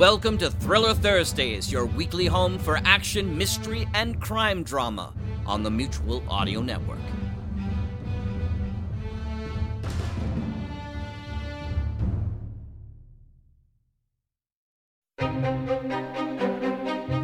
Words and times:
Welcome 0.00 0.38
to 0.38 0.50
Thriller 0.50 0.94
Thursdays, 0.94 1.70
your 1.70 1.84
weekly 1.84 2.24
home 2.24 2.58
for 2.58 2.80
action, 2.86 3.36
mystery, 3.36 3.86
and 3.92 4.18
crime 4.18 4.62
drama 4.62 5.12
on 5.44 5.62
the 5.62 5.70
Mutual 5.70 6.24
Audio 6.26 6.62
Network. 6.62 6.98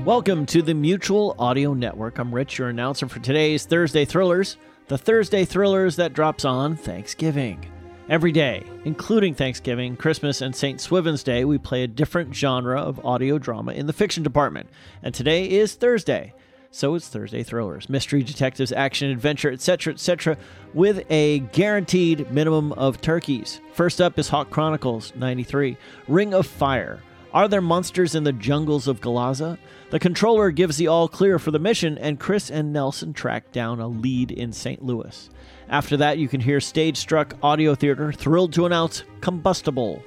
Welcome 0.05 0.45
to 0.45 0.61
the 0.61 0.75
Mutual 0.75 1.35
Audio 1.39 1.73
Network. 1.73 2.19
I'm 2.19 2.35
Rich, 2.35 2.59
your 2.59 2.69
announcer 2.69 3.09
for 3.09 3.21
today's 3.21 3.65
Thursday 3.65 4.05
Thrillers, 4.05 4.59
the 4.89 4.99
Thursday 4.99 5.47
Thrillers 5.47 5.97
that 5.97 6.13
drops 6.13 6.45
on 6.45 6.77
Thanksgiving. 6.77 7.73
Every 8.09 8.31
day, 8.31 8.63
including 8.85 9.35
Thanksgiving, 9.35 9.97
Christmas, 9.97 10.41
and 10.41 10.55
St. 10.55 10.81
Swithin's 10.81 11.25
Day, 11.25 11.45
we 11.45 11.59
play 11.59 11.83
a 11.83 11.89
different 11.89 12.33
genre 12.33 12.81
of 12.81 13.05
audio 13.05 13.37
drama 13.37 13.73
in 13.73 13.89
the 13.89 13.93
fiction 13.93 14.23
department. 14.23 14.69
And 15.03 15.13
today 15.13 15.51
is 15.51 15.75
Thursday, 15.75 16.33
so 16.71 16.95
it's 16.95 17.09
Thursday 17.09 17.43
Thrillers, 17.43 17.89
mystery, 17.89 18.23
detectives, 18.23 18.71
action, 18.71 19.11
adventure, 19.11 19.51
etc., 19.51 19.95
etc., 19.95 20.37
with 20.73 21.05
a 21.11 21.41
guaranteed 21.51 22.31
minimum 22.31 22.71
of 22.75 23.01
turkeys. 23.01 23.61
First 23.73 24.01
up 24.01 24.21
is 24.21 24.29
Hawk 24.29 24.51
Chronicles 24.51 25.13
93, 25.17 25.77
Ring 26.07 26.33
of 26.33 26.47
Fire. 26.47 27.03
Are 27.33 27.49
there 27.49 27.61
monsters 27.61 28.15
in 28.15 28.25
the 28.25 28.33
jungles 28.33 28.89
of 28.89 29.01
Galaza? 29.01 29.59
The 29.91 29.99
controller 29.99 30.51
gives 30.51 30.77
the 30.77 30.89
all 30.89 31.09
clear 31.09 31.39
for 31.39 31.51
the 31.51 31.59
mission, 31.59 31.99
and 31.99 32.19
Chris 32.19 32.51
and 32.51 32.73
Nelson 32.73 33.13
track 33.13 33.53
down 33.53 33.81
a 33.81 33.89
lead 33.89 34.31
in 34.31 34.53
St. 34.53 34.83
Louis. 34.83 35.29
After 35.69 35.97
that, 35.97 36.19
you 36.19 36.29
can 36.29 36.41
hear 36.41 36.61
Stage 36.61 36.97
Struck 36.97 37.35
Audio 37.43 37.75
Theater 37.75 38.13
thrilled 38.13 38.53
to 38.55 38.67
announce 38.67 39.05
Combustible. 39.21 40.03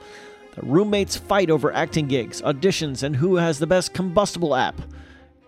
The 0.55 0.65
roommates 0.65 1.17
fight 1.17 1.49
over 1.49 1.71
acting 1.73 2.07
gigs, 2.07 2.41
auditions, 2.41 3.03
and 3.03 3.15
who 3.15 3.35
has 3.35 3.59
the 3.59 3.67
best 3.67 3.93
combustible 3.93 4.55
app. 4.55 4.81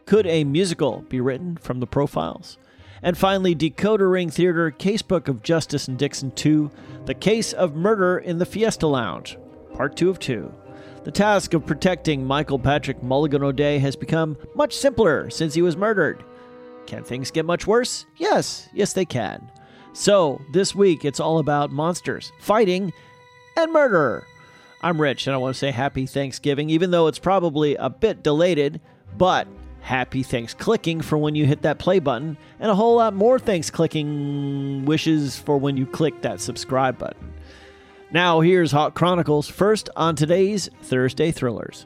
Could 0.06 0.28
a 0.28 0.44
musical 0.44 1.06
be 1.10 1.22
written 1.22 1.58
from 1.58 1.80
the 1.80 1.88
profiles? 1.88 2.58
And 3.02 3.18
finally, 3.18 3.56
Decoder 3.56 4.12
Ring 4.12 4.30
Theater 4.30 4.70
Casebook 4.72 5.28
of 5.28 5.42
Justice 5.42 5.88
and 5.88 5.98
Dixon 5.98 6.32
2 6.32 6.70
The 7.06 7.14
Case 7.14 7.54
of 7.54 7.76
Murder 7.76 8.20
in 8.20 8.38
the 8.38 8.46
Fiesta 8.46 8.88
Lounge, 8.88 9.38
Part 9.74 9.96
2 9.96 10.10
of 10.10 10.20
2. 10.20 10.54
The 11.04 11.12
task 11.12 11.56
of 11.56 11.66
protecting 11.66 12.24
Michael 12.24 12.60
Patrick 12.60 13.02
Mulligan 13.02 13.42
O'Day 13.42 13.80
has 13.80 13.96
become 13.96 14.38
much 14.54 14.76
simpler 14.76 15.32
since 15.32 15.56
he 15.56 15.64
was 15.64 15.76
murdered. 15.76 16.24
Can 16.86 17.04
things 17.04 17.32
get 17.32 17.44
much 17.44 17.66
worse? 17.66 18.06
Yes, 18.18 18.70
yes, 18.72 18.94
they 18.94 19.06
can. 19.06 19.50
So, 19.94 20.40
this 20.54 20.76
week 20.76 21.04
it's 21.04 21.20
all 21.20 21.40
about 21.40 21.72
monsters, 21.72 22.32
fighting, 22.40 22.94
and 23.58 23.74
murder. 23.74 24.28
I'm 24.84 25.02
Rich, 25.02 25.26
and 25.26 25.34
I 25.34 25.38
want 25.38 25.56
to 25.56 25.60
say 25.60 25.72
happy 25.72 26.06
Thanksgiving, 26.06 26.70
even 26.70 26.92
though 26.92 27.08
it's 27.08 27.20
probably 27.20 27.76
a 27.76 27.90
bit 27.90 28.22
delayed, 28.22 28.80
but 29.18 29.48
happy 29.80 30.22
thanks 30.22 30.54
clicking 30.54 31.02
for 31.02 31.18
when 31.18 31.34
you 31.34 31.48
hit 31.48 31.64
that 31.64 31.80
play 31.80 31.98
button, 31.98 32.38
and 32.60 32.70
a 32.70 32.76
whole 32.76 32.98
lot 32.98 33.16
more 33.16 33.40
thanks 33.40 33.72
clicking 33.72 34.86
wishes 34.86 35.36
for 35.36 35.58
when 35.58 35.78
you 35.78 35.88
click 35.88 36.22
that 36.22 36.40
subscribe 36.40 37.00
button. 37.00 37.34
Now, 38.14 38.42
here's 38.42 38.74
Hawk 38.74 38.94
Chronicles, 38.94 39.48
first 39.48 39.90
on 39.96 40.18
today's 40.18 40.70
Thursday 40.82 41.32
Thrillers. 41.32 41.86